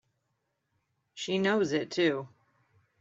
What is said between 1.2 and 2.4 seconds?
knows it too!